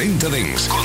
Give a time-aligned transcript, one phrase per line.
[0.00, 0.79] 40 Dents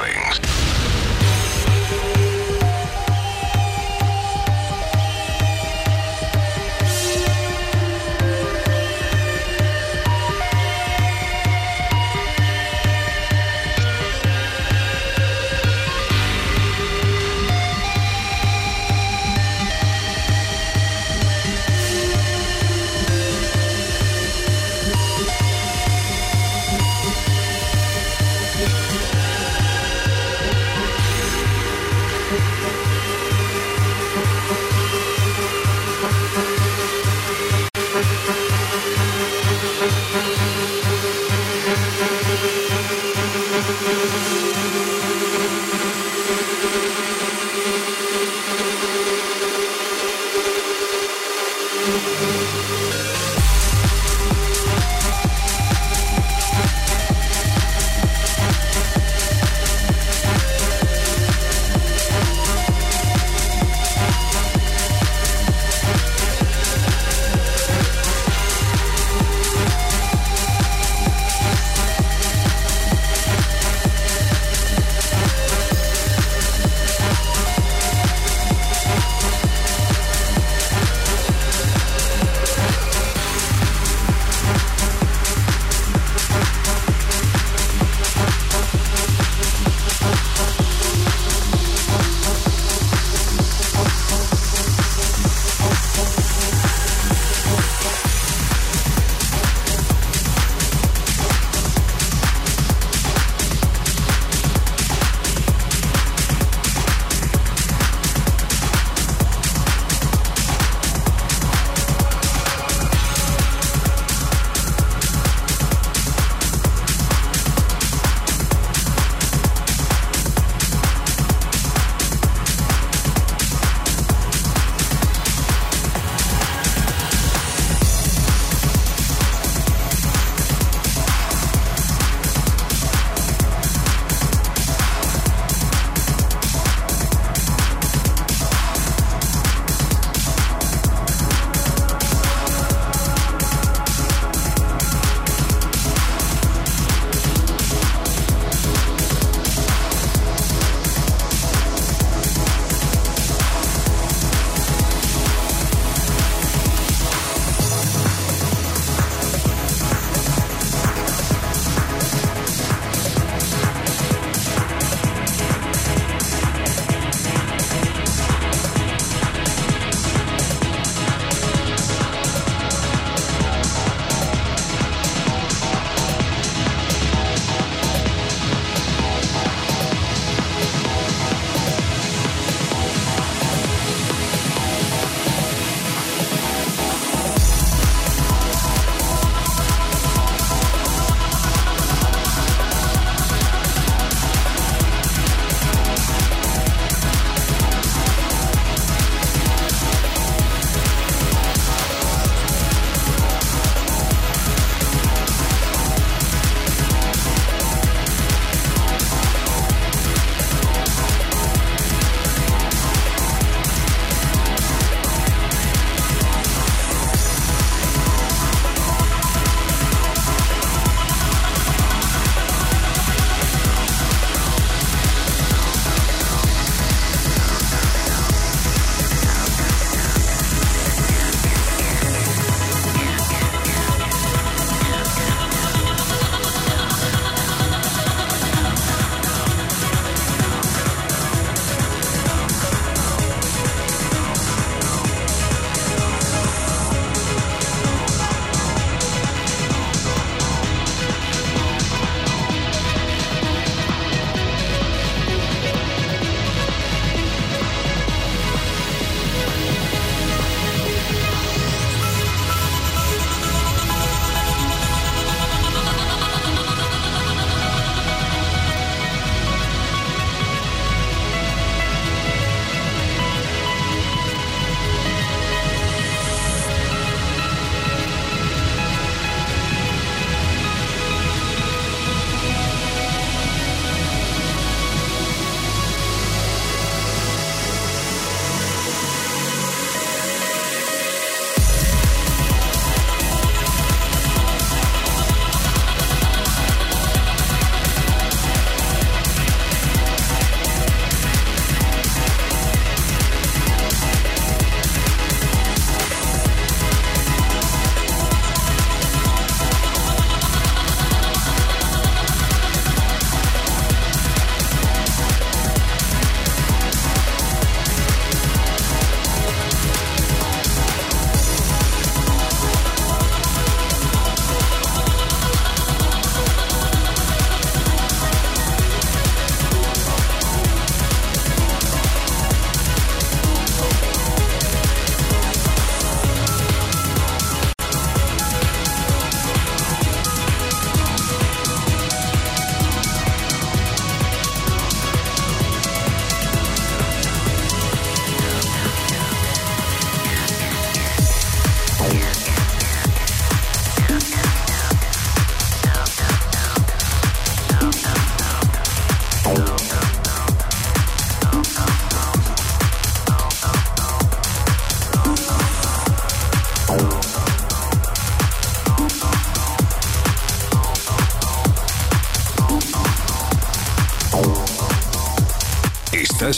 [0.00, 0.69] filings.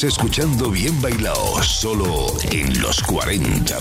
[0.05, 3.81] Escuchando Bien Bailado, solo en los 40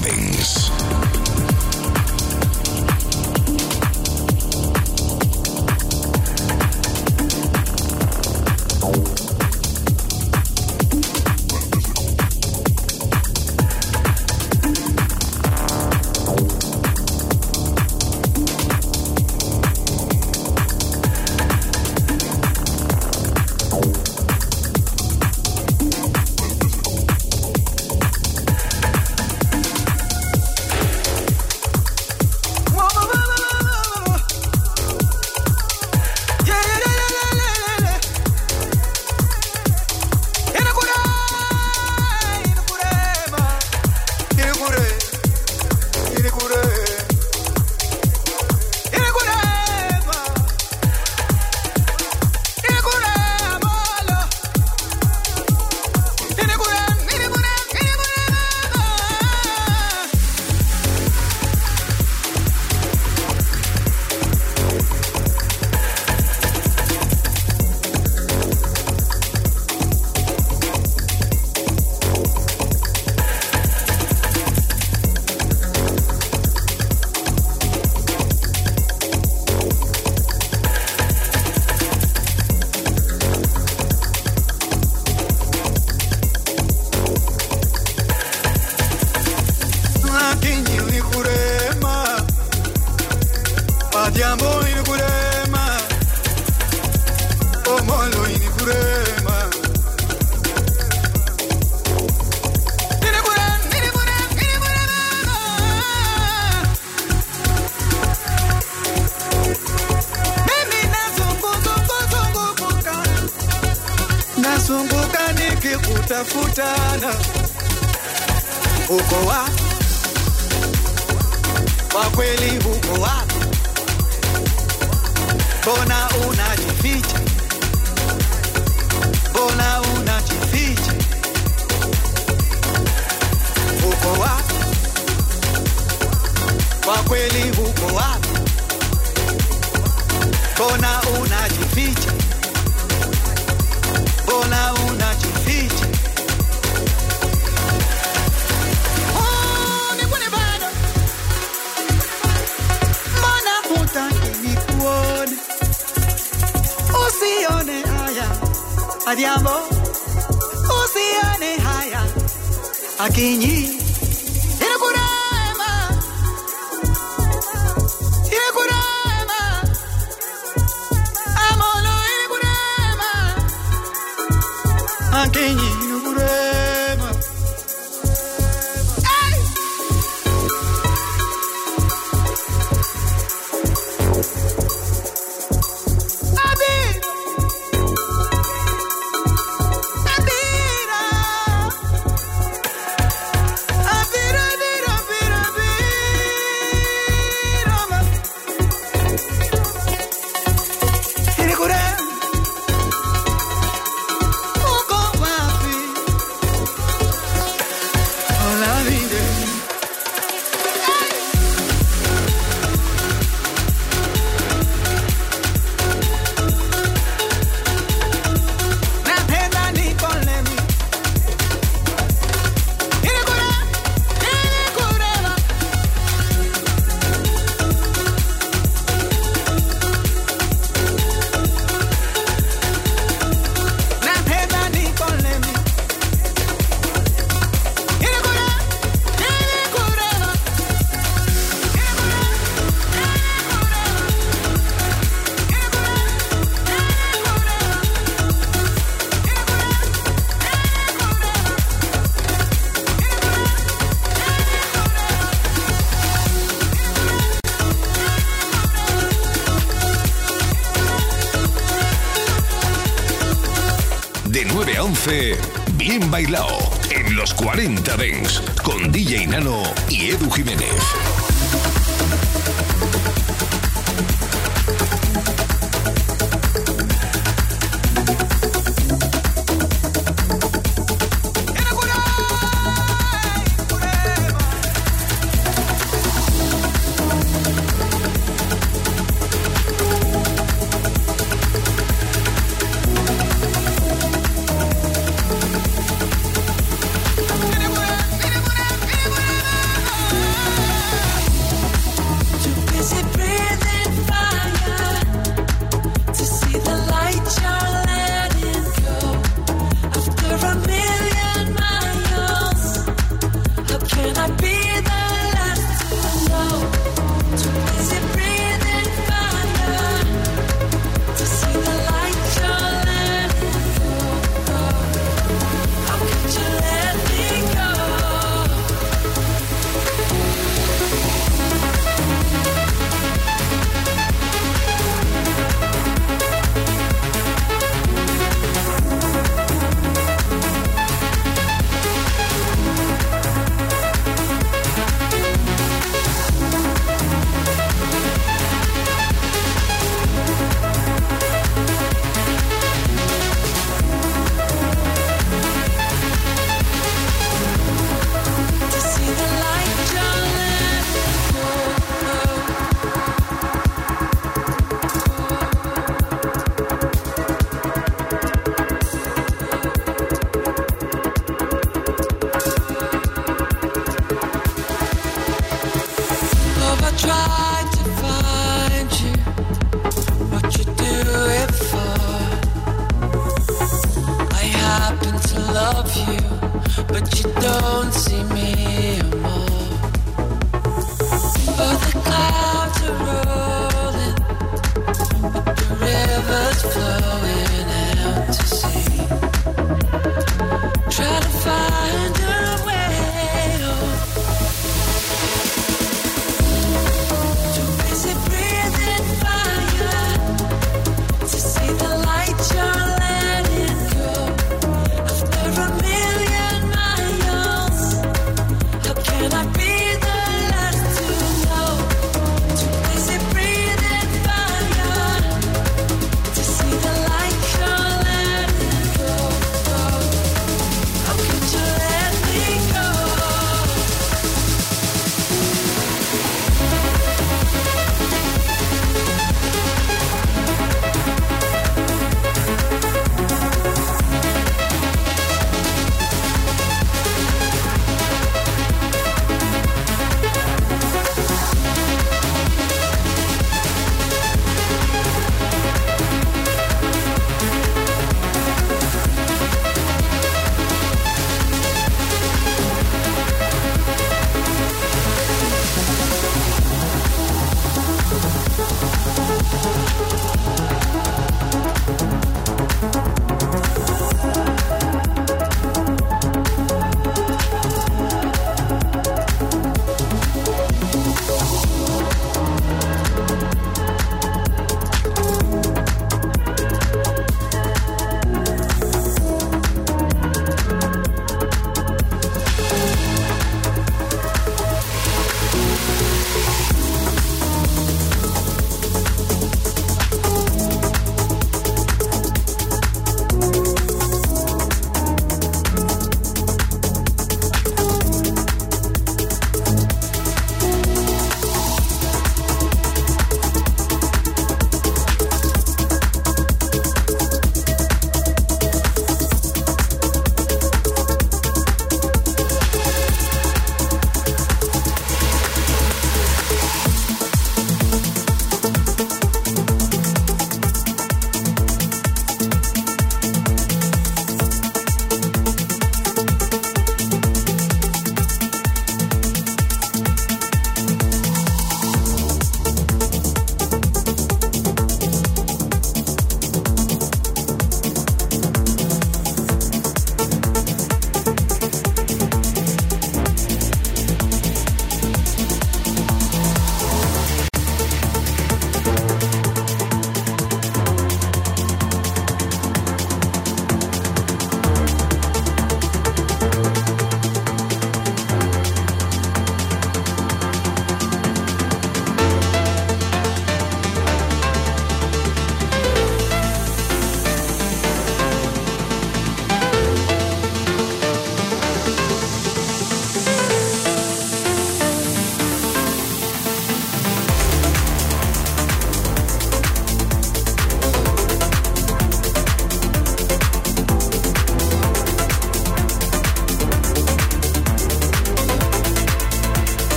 [266.23, 270.90] En los 40 Dents con DJ Nano y Edu Jiménez.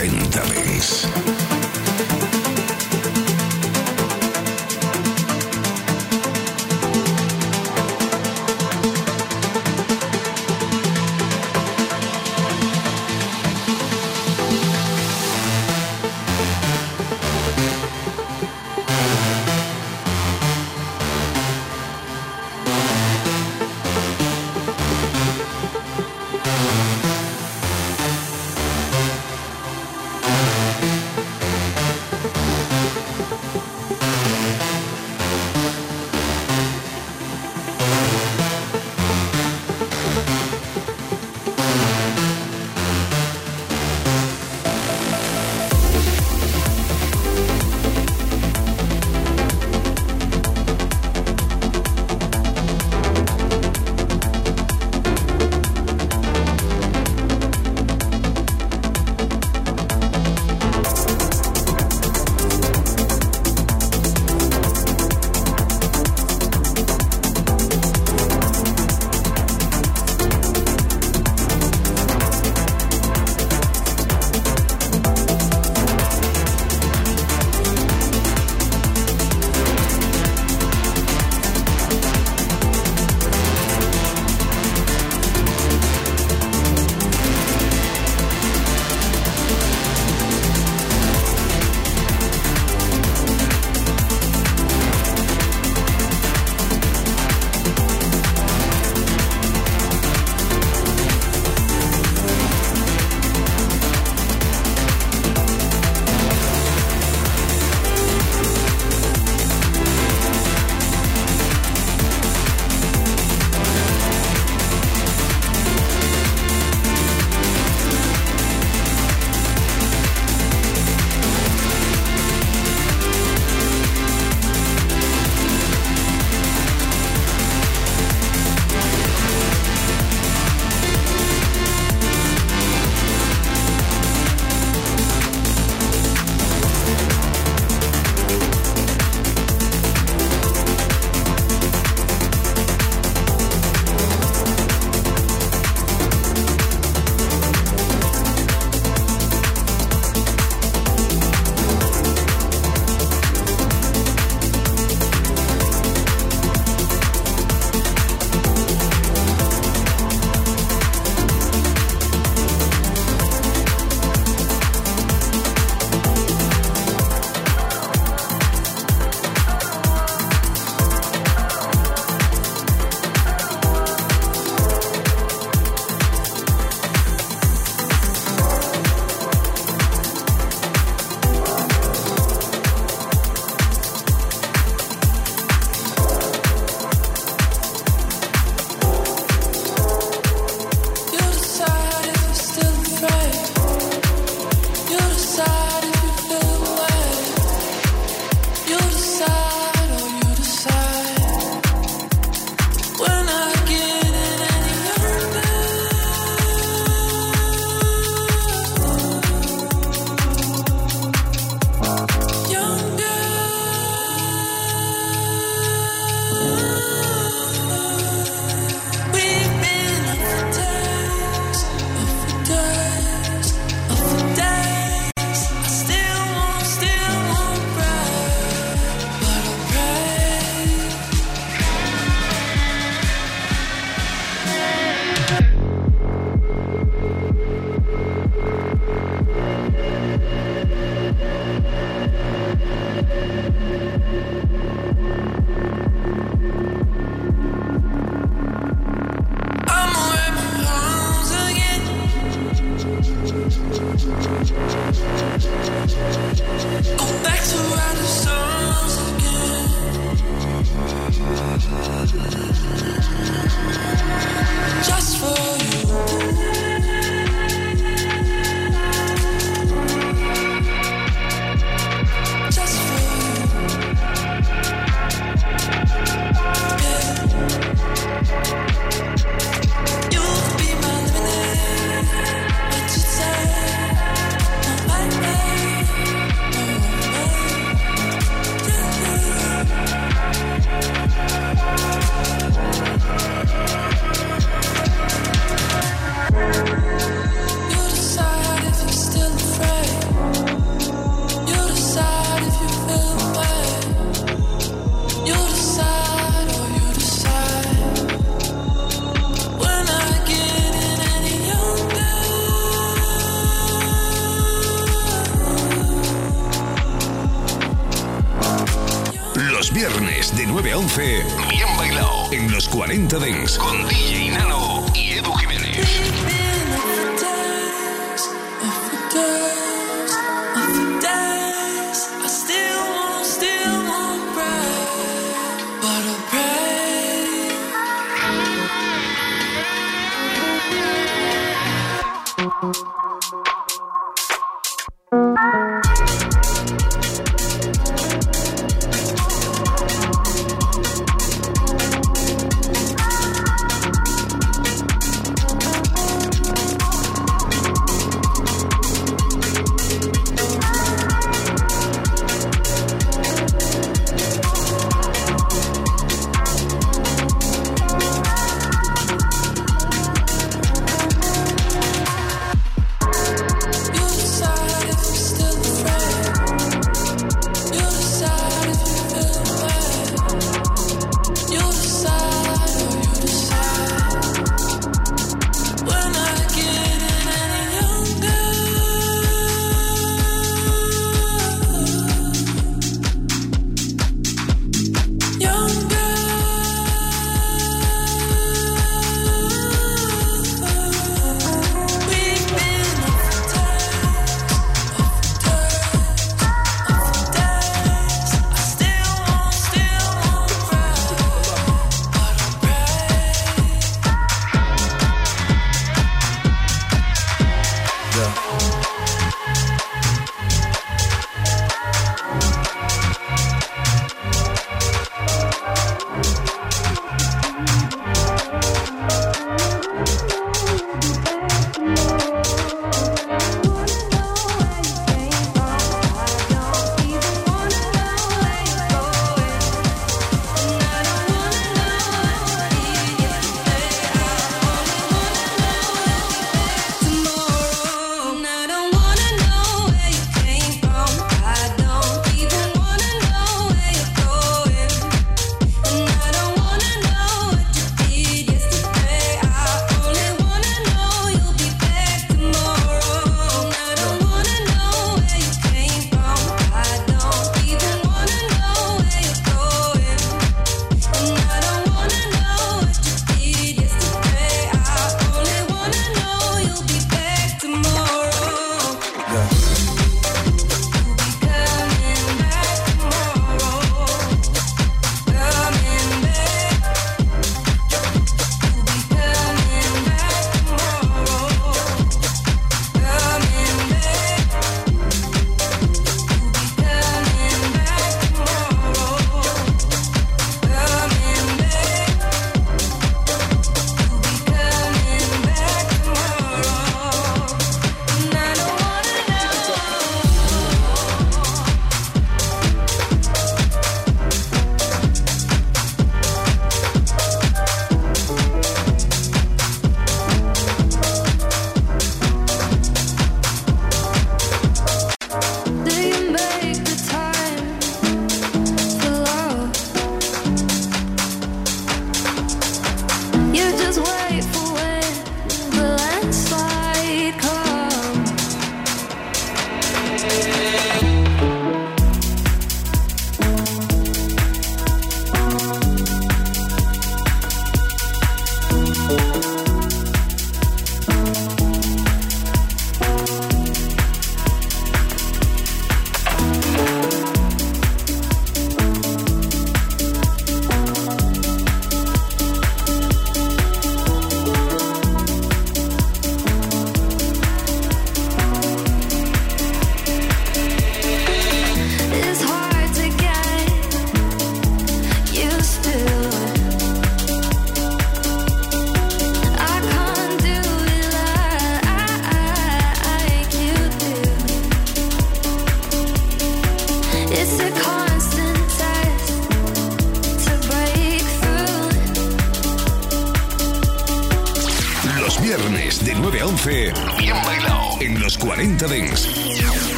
[0.00, 1.29] 90 Dents.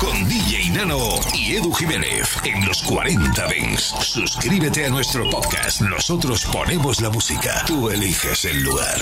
[0.00, 0.98] Con DJ Nano
[1.32, 3.94] y Edu Jiménez en los 40 Dents.
[4.00, 5.82] Suscríbete a nuestro podcast.
[5.82, 7.62] Nosotros ponemos la música.
[7.64, 8.98] Tú eliges el lugar.